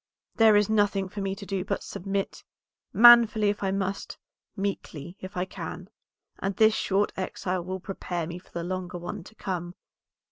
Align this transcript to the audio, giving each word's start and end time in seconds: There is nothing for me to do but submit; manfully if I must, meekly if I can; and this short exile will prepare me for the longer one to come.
There 0.37 0.55
is 0.55 0.67
nothing 0.67 1.09
for 1.09 1.21
me 1.21 1.35
to 1.35 1.45
do 1.45 1.63
but 1.63 1.83
submit; 1.83 2.43
manfully 2.91 3.49
if 3.49 3.61
I 3.61 3.69
must, 3.69 4.17
meekly 4.55 5.15
if 5.19 5.37
I 5.37 5.45
can; 5.45 5.91
and 6.39 6.55
this 6.55 6.73
short 6.73 7.11
exile 7.15 7.63
will 7.63 7.79
prepare 7.79 8.25
me 8.25 8.39
for 8.39 8.49
the 8.49 8.63
longer 8.63 8.97
one 8.97 9.23
to 9.23 9.35
come. 9.35 9.75